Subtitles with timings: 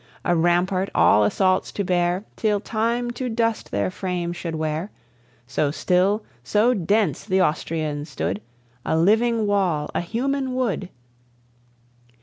[0.25, 4.89] A rampart all assaults to bear, Till time to dust their frames should wear;
[5.45, 8.41] So still, so dense the Austrians stood,
[8.83, 10.89] A living wall, a human wood.